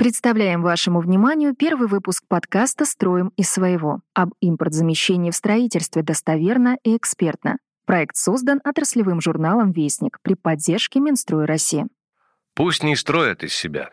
[0.00, 6.96] Представляем вашему вниманию первый выпуск подкаста «Строим из своего» об импортзамещении в строительстве достоверно и
[6.96, 7.58] экспертно.
[7.84, 11.86] Проект создан отраслевым журналом «Вестник» при поддержке Минстрой России.
[12.54, 13.90] Пусть не строят из себя.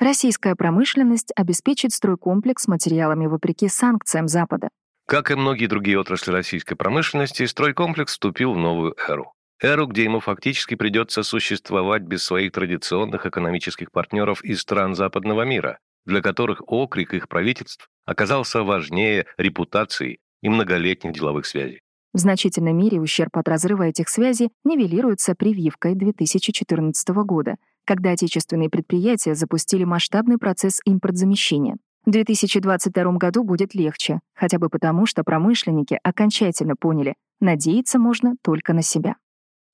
[0.00, 4.70] Российская промышленность обеспечит стройкомплекс материалами вопреки санкциям Запада.
[5.06, 9.35] Как и многие другие отрасли российской промышленности, стройкомплекс вступил в новую эру.
[9.62, 15.78] Эру, где ему фактически придется существовать без своих традиционных экономических партнеров из стран западного мира,
[16.04, 21.80] для которых окрик их правительств оказался важнее репутации и многолетних деловых связей.
[22.12, 29.34] В значительной мере ущерб от разрыва этих связей нивелируется прививкой 2014 года, когда отечественные предприятия
[29.34, 31.76] запустили масштабный процесс импортзамещения.
[32.04, 38.72] В 2022 году будет легче, хотя бы потому, что промышленники окончательно поняли, надеяться можно только
[38.72, 39.16] на себя.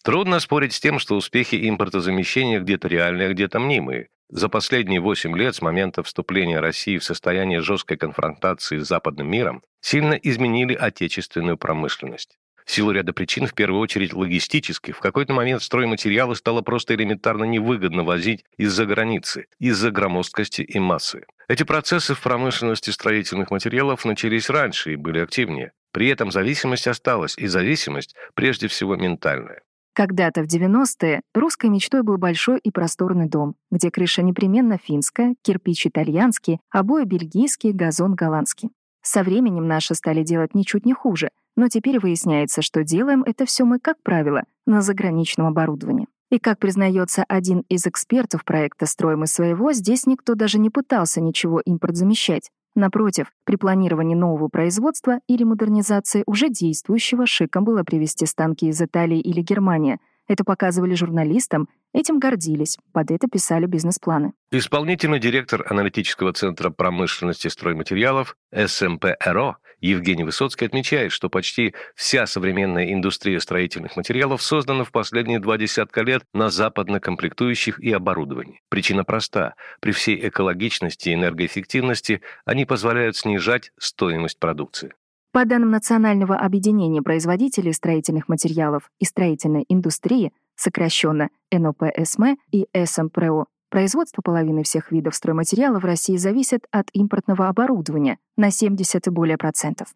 [0.02, 4.08] Трудно спорить с тем, что успехи импортозамещения где-то реальные, а где-то мнимые.
[4.30, 9.62] За последние 8 лет с момента вступления России в состояние жесткой конфронтации с западным миром
[9.80, 12.36] сильно изменили отечественную промышленность.
[12.64, 17.44] В силу ряда причин, в первую очередь логистических, в какой-то момент стройматериалы стало просто элементарно
[17.44, 21.26] невыгодно возить из-за границы, из-за громоздкости и массы.
[21.46, 25.72] Эти процессы в промышленности строительных материалов начались раньше и были активнее.
[25.92, 29.62] При этом зависимость осталась, и зависимость прежде всего ментальная.
[29.94, 35.86] Когда-то в 90-е русской мечтой был большой и просторный дом, где крыша непременно финская, кирпич
[35.86, 38.70] итальянский, обои бельгийские, газон голландский.
[39.02, 43.64] Со временем наши стали делать ничуть не хуже, но теперь выясняется, что делаем это все
[43.64, 46.06] мы, как правило, на заграничном оборудовании.
[46.30, 51.20] И как признается один из экспертов проекта «Строим из своего», здесь никто даже не пытался
[51.20, 52.50] ничего импорт замещать.
[52.74, 59.20] Напротив, при планировании нового производства или модернизации уже действующего шиком было привезти станки из Италии
[59.20, 59.98] или Германии.
[60.28, 64.32] Это показывали журналистам, этим гордились, под это писали бизнес-планы.
[64.50, 73.40] Исполнительный директор аналитического центра промышленности стройматериалов СМПРО Евгений Высоцкий отмечает, что почти вся современная индустрия
[73.40, 78.60] строительных материалов создана в последние два десятка лет на западно-комплектующих и оборудовании.
[78.68, 79.56] Причина проста.
[79.80, 84.94] При всей экологичности и энергоэффективности они позволяют снижать стоимость продукции.
[85.32, 94.20] По данным Национального объединения производителей строительных материалов и строительной индустрии, сокращенно НОПСМ и СМПРО, Производство
[94.20, 99.94] половины всех видов стройматериалов в России зависит от импортного оборудования на 70 и более процентов.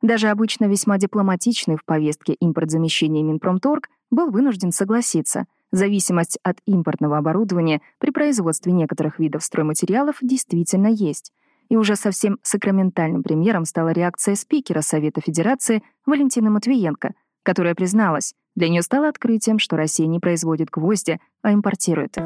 [0.00, 5.44] Даже обычно весьма дипломатичный в повестке импортзамещения Минпромторг был вынужден согласиться.
[5.72, 11.30] Зависимость от импортного оборудования при производстве некоторых видов стройматериалов действительно есть.
[11.68, 18.68] И уже совсем сакраментальным примером стала реакция спикера Совета Федерации Валентины Матвиенко, которая призналась, для
[18.68, 22.16] нее стало открытием, что Россия не производит гвозди, а импортирует.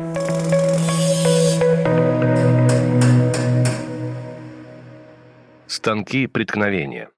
[5.66, 7.10] Станки преткновения.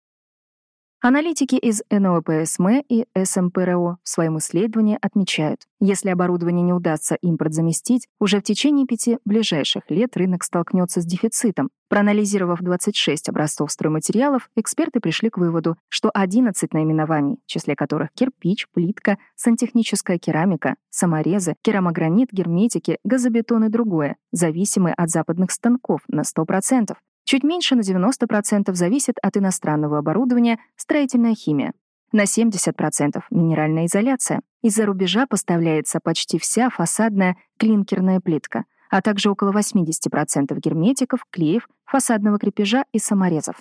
[1.07, 8.09] Аналитики из НОПСМ и СМПРО в своем исследовании отмечают, если оборудование не удастся импорт заместить,
[8.19, 11.69] уже в течение пяти ближайших лет рынок столкнется с дефицитом.
[11.91, 18.67] Проанализировав 26 образцов стройматериалов, эксперты пришли к выводу, что 11 наименований, в числе которых кирпич,
[18.73, 26.97] плитка, сантехническая керамика, саморезы, керамогранит, герметики, газобетон и другое, зависимы от западных станков на 100%.
[27.25, 31.73] Чуть меньше на 90% зависит от иностранного оборудования строительная химия.
[32.13, 34.41] На 70% минеральная изоляция.
[34.63, 42.39] Из-за рубежа поставляется почти вся фасадная клинкерная плитка, а также около 80% герметиков, клеев, фасадного
[42.39, 43.57] крепежа и саморезов.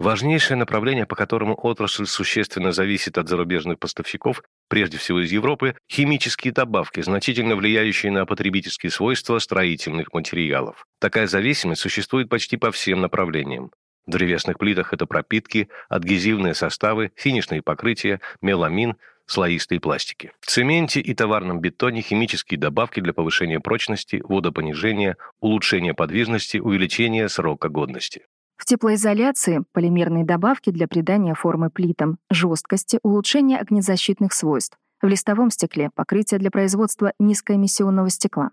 [0.00, 6.54] Важнейшее направление, по которому отрасль существенно зависит от зарубежных поставщиков, прежде всего из Европы, химические
[6.54, 10.86] добавки, значительно влияющие на потребительские свойства строительных материалов.
[11.00, 13.72] Такая зависимость существует почти по всем направлениям.
[14.06, 18.96] В древесных плитах это пропитки, адгезивные составы, финишные покрытия, меламин,
[19.26, 20.32] слоистые пластики.
[20.40, 27.68] В цементе и товарном бетоне химические добавки для повышения прочности, водопонижения, улучшения подвижности, увеличения срока
[27.68, 28.22] годности.
[28.60, 34.76] В теплоизоляции— полимерные добавки для придания формы плитам, жесткости, улучшения огнезащитных свойств.
[35.00, 38.50] В листовом стекле— покрытие для производства низкоэмиссионного стекла.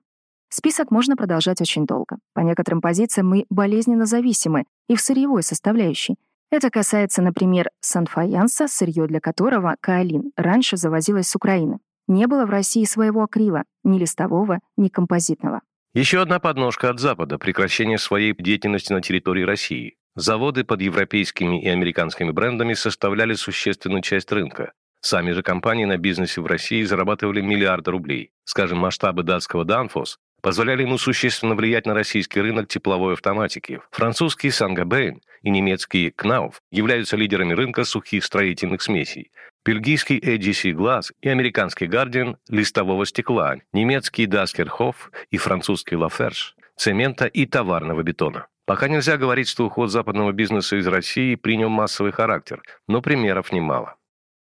[0.48, 2.20] Список можно продолжать очень долго.
[2.34, 6.16] По некоторым позициям мы болезненно зависимы и в сырьевой составляющей.
[6.52, 11.80] Это касается, например, санфаянса, сырье для которого, каолин, раньше завозилось с Украины.
[12.08, 15.64] Не было в России своего акрила, ни листового, ни композитного.
[15.98, 19.96] Еще одна подножка от Запада– прекращение своей деятельности на территории России.
[20.14, 24.74] Заводы под европейскими и американскими брендами составляли существенную часть рынка.
[25.02, 28.30] Сами же компании на бизнесе в России зарабатывали миллиарды рублей.
[28.44, 33.82] Скажем, масштабы датского Danfoss позволяли ему существенно влиять на российский рынок тепловой автоматики.
[33.92, 39.32] Французский Сангабейн и немецкий Кнауф являются лидерами рынка сухих строительных смесей.
[39.66, 47.46] Бельгийский AGC Glass и американский Guardian листового стекла, немецкий Даскерхоф и французский Лаферш цемента и
[47.46, 48.48] товарного бетона.
[48.66, 53.97] Пока нельзя говорить, что уход западного бизнеса из России принял массовый характер, но примеров немало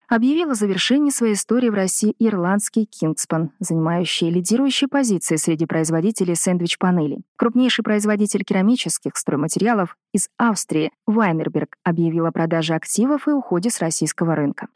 [0.09, 7.23] объявил о завершении своей истории в России ирландский Кингспан, занимающий лидирующие позиции среди производителей сэндвич-панелей.
[7.37, 14.35] Крупнейший производитель керамических стройматериалов из Австрии Вайнерберг объявил о продаже активов и уходе с российского
[14.35, 14.67] рынка.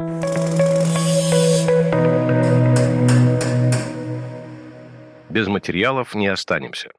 [5.29, 6.91] Без материалов не останемся.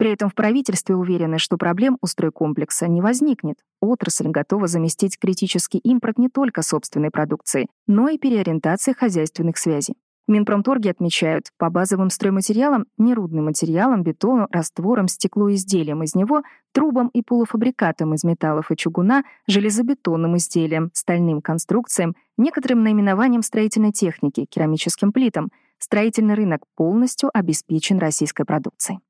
[0.00, 3.58] При этом в правительстве уверены, что проблем у стройкомплекса не возникнет.
[3.82, 9.96] Отрасль готова заместить критический импорт не только собственной продукции, но и переориентацией хозяйственных связей.
[10.26, 17.08] Минпромторги отмечают, по базовым стройматериалам, нерудным материалам, бетону, растворам, стеклу и изделиям из него, трубам
[17.08, 25.12] и полуфабрикатам из металлов и чугуна, железобетонным изделиям, стальным конструкциям, некоторым наименованиям строительной техники, керамическим
[25.12, 29.00] плитам, строительный рынок полностью обеспечен российской продукцией.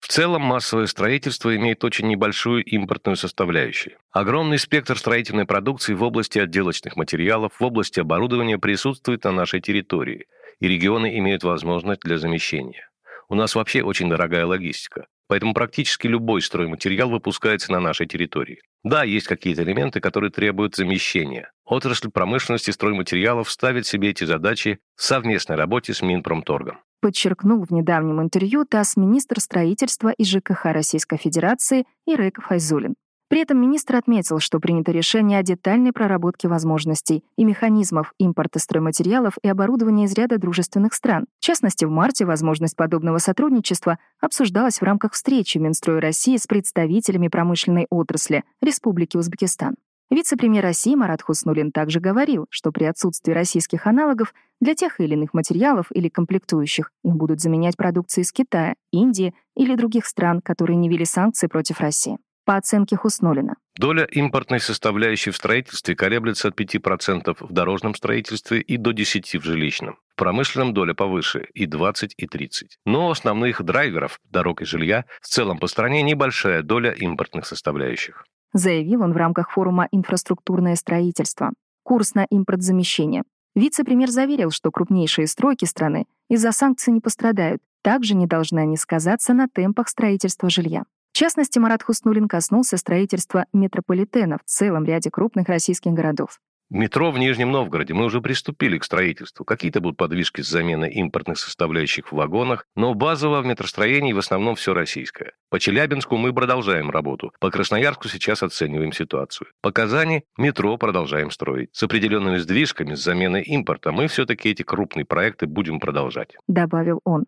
[0.00, 3.96] В целом массовое строительство имеет очень небольшую импортную составляющую.
[4.10, 10.26] Огромный спектр строительной продукции в области отделочных материалов, в области оборудования присутствует на нашей территории,
[10.58, 12.88] и регионы имеют возможность для замещения.
[13.28, 18.62] У нас вообще очень дорогая логистика, поэтому практически любой стройматериал выпускается на нашей территории.
[18.82, 21.52] Да, есть какие-то элементы, которые требуют замещения.
[21.70, 28.20] Отрасль промышленности стройматериалов ставит себе эти задачи в совместной работе с Минпромторгом подчеркнул в недавнем
[28.20, 32.94] интервью ТАСС министр строительства и ЖКХ Российской Федерации Ирек Файзулин.
[33.28, 39.38] При этом министр отметил, что принято решение о детальной проработке возможностей и механизмов импорта стройматериалов
[39.40, 41.26] и оборудования из ряда дружественных стран.
[41.38, 47.28] В частности, в марте возможность подобного сотрудничества обсуждалась в рамках встречи Минстроя России с представителями
[47.28, 49.76] промышленной отрасли Республики Узбекистан.
[50.10, 55.34] Вице-премьер России Марат Хуснулин также говорил, что при отсутствии российских аналогов для тех или иных
[55.34, 60.88] материалов или комплектующих их будут заменять продукции из Китая, Индии или других стран, которые не
[60.88, 62.18] ввели санкции против России.
[62.44, 63.54] По оценке Хуснулина.
[63.76, 69.44] Доля импортной составляющей в строительстве колеблется от 5% в дорожном строительстве и до 10% в
[69.44, 69.96] жилищном.
[70.08, 72.78] В промышленном доля повыше и 20, и 30.
[72.84, 79.02] Но основных драйверов дорог и жилья в целом по стране небольшая доля импортных составляющих заявил
[79.02, 81.52] он в рамках форума «Инфраструктурное строительство».
[81.82, 83.22] Курс на импортзамещение.
[83.54, 87.60] Вице-премьер заверил, что крупнейшие стройки страны из-за санкций не пострадают.
[87.82, 90.84] Также не должны они сказаться на темпах строительства жилья.
[91.12, 96.40] В частности, Марат Хуснулин коснулся строительства метрополитена в целом ряде крупных российских городов.
[96.70, 97.94] Метро в Нижнем Новгороде.
[97.94, 99.44] Мы уже приступили к строительству.
[99.44, 104.54] Какие-то будут подвижки с заменой импортных составляющих в вагонах, но базово в метростроении в основном
[104.54, 105.32] все российское.
[105.48, 107.32] По Челябинску мы продолжаем работу.
[107.40, 109.48] По Красноярску сейчас оцениваем ситуацию.
[109.62, 111.70] По Казани метро продолжаем строить.
[111.72, 116.36] С определенными сдвижками, с заменой импорта мы все-таки эти крупные проекты будем продолжать.
[116.46, 117.24] Добавил он.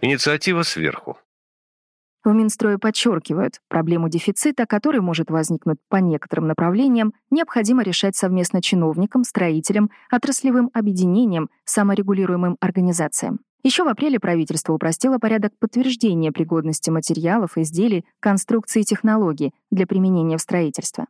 [0.00, 1.18] Инициатива сверху.
[2.26, 9.22] В Минстрое подчеркивают, проблему дефицита, который может возникнуть по некоторым направлениям, необходимо решать совместно чиновникам,
[9.22, 13.38] строителям, отраслевым объединениям, саморегулируемым организациям.
[13.62, 20.36] Еще в апреле правительство упростило порядок подтверждения пригодности материалов, изделий, конструкций и технологий для применения
[20.36, 21.06] в строительстве.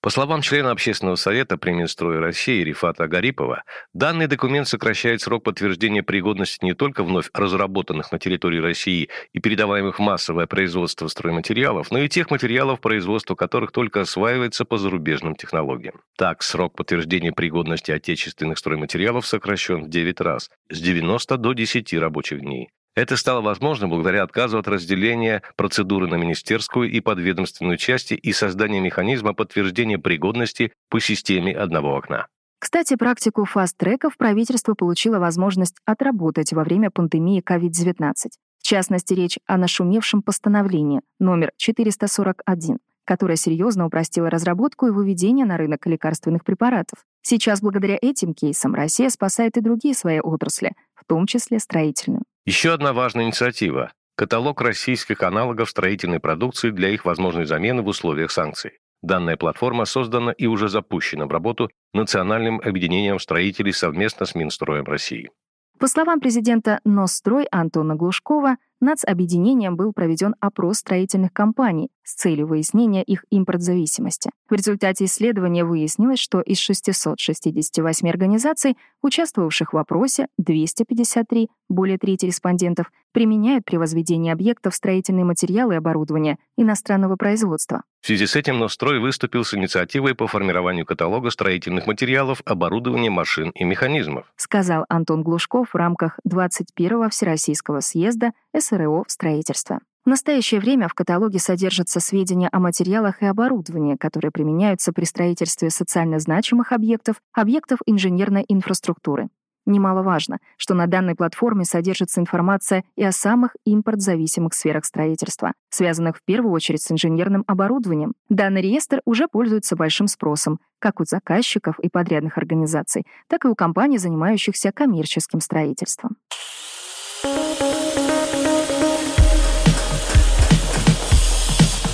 [0.00, 6.04] По словам члена Общественного совета при Минстрое России Рифата Агарипова, данный документ сокращает срок подтверждения
[6.04, 11.98] пригодности не только вновь разработанных на территории России и передаваемых в массовое производство стройматериалов, но
[11.98, 16.00] и тех материалов, производство которых только осваивается по зарубежным технологиям.
[16.16, 22.40] Так, срок подтверждения пригодности отечественных стройматериалов сокращен в 9 раз, с 90 до 10 рабочих
[22.40, 22.68] дней.
[22.98, 28.80] Это стало возможно благодаря отказу от разделения процедуры на министерскую и подведомственную части и создания
[28.80, 32.26] механизма подтверждения пригодности по системе одного окна.
[32.58, 38.14] Кстати, практику фаст-треков правительство получило возможность отработать во время пандемии COVID-19.
[38.58, 42.78] В частности, речь о нашумевшем постановлении номер 441,
[43.08, 46.98] которое серьезно упростило разработку и выведение на рынок лекарственных препаратов.
[47.22, 52.22] Сейчас, благодаря этим кейсам, Россия спасает и другие свои отрасли, в том числе строительную.
[52.44, 58.30] Еще одна важная инициатива– каталог российских аналогов строительной продукции для их возможной замены в условиях
[58.30, 58.72] санкций.
[59.02, 65.30] Данная платформа создана и уже запущена в работу Национальным объединением строителей совместно с Минстроем России.
[65.78, 73.02] По словам президента Нострой Антона Глушкова, нацобъединением был проведен опрос строительных компаний с целью выяснения
[73.02, 74.30] их импортзависимости.
[74.48, 82.90] В результате исследования выяснилось, что из 668 организаций, участвовавших в опросе, 253, более трети респондентов,
[83.12, 87.82] применяют при возведении объектов строительные материалы и оборудование иностранного производства.
[88.00, 93.50] В связи с этим Нострой выступил с инициативой по формированию каталога строительных материалов, оборудования, машин
[93.50, 94.32] и механизмов.
[94.36, 98.32] Сказал Антон Глушков в рамках 21-го Всероссийского съезда
[98.68, 99.78] СРО в строительстве.
[100.04, 105.70] В настоящее время в каталоге содержатся сведения о материалах и оборудовании, которые применяются при строительстве
[105.70, 109.28] социально значимых объектов, объектов инженерной инфраструктуры.
[109.66, 116.22] Немаловажно, что на данной платформе содержится информация и о самых импортзависимых сферах строительства, связанных в
[116.24, 118.14] первую очередь с инженерным оборудованием.
[118.30, 123.54] Данный реестр уже пользуется большим спросом, как у заказчиков и подрядных организаций, так и у
[123.54, 126.16] компаний, занимающихся коммерческим строительством.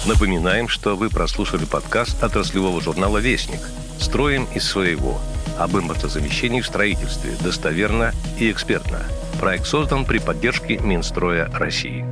[0.07, 3.61] Напоминаем, что вы прослушали подкаст отраслевого журнала «Вестник».
[3.99, 5.21] Строим из своего–
[5.59, 9.01] об импортозамещении в строительстве достоверно и экспертно.
[9.41, 12.05] Проект создан при поддержке Минстроя России.